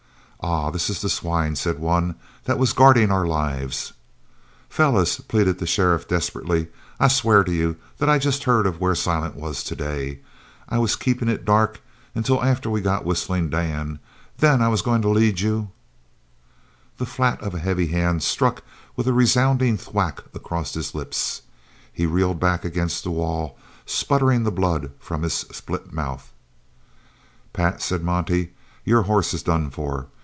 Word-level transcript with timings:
"Ah, 0.43 0.71
this 0.71 0.89
is 0.89 1.01
the 1.01 1.07
swine," 1.09 1.55
said 1.55 1.77
one, 1.77 2.15
"that 2.45 2.57
was 2.57 2.73
guardin' 2.73 3.11
our 3.11 3.27
lives!" 3.27 3.93
"Fellers," 4.69 5.19
pleaded 5.27 5.59
the 5.59 5.67
sheriff 5.67 6.07
desperately, 6.07 6.67
"I 6.99 7.09
swear 7.09 7.43
to 7.43 7.51
you 7.51 7.75
that 7.99 8.09
I 8.09 8.17
jest 8.17 8.45
heard 8.45 8.65
of 8.65 8.79
where 8.81 8.95
Silent 8.95 9.35
was 9.35 9.63
today. 9.63 10.19
I 10.67 10.79
was 10.79 10.95
keepin' 10.95 11.29
it 11.29 11.45
dark 11.45 11.79
until 12.15 12.43
after 12.43 12.71
we 12.71 12.81
got 12.81 13.05
Whistling 13.05 13.51
Dan. 13.51 13.99
Then 14.39 14.63
I 14.63 14.67
was 14.67 14.81
goin' 14.81 15.03
to 15.03 15.09
lead 15.09 15.41
you" 15.41 15.69
The 16.97 17.05
flat 17.05 17.39
of 17.41 17.53
a 17.53 17.59
heavy 17.59 17.87
hand 17.87 18.23
struck 18.23 18.63
with 18.95 19.05
a 19.05 19.13
resounding 19.13 19.77
thwack 19.77 20.23
across 20.33 20.73
his 20.73 20.95
lips. 20.95 21.43
He 21.93 22.07
reeled 22.07 22.39
back 22.39 22.65
against 22.65 23.03
the 23.03 23.11
wall, 23.11 23.59
sputtering 23.85 24.41
the 24.41 24.51
blood 24.51 24.91
from 24.97 25.21
his 25.21 25.33
split 25.33 25.93
mouth. 25.93 26.31
"Pat," 27.53 27.79
said 27.79 28.03
Monte, 28.03 28.55
"your 28.83 29.03
hoss 29.03 29.35
is 29.35 29.43
done 29.43 29.69
for. 29.69 30.07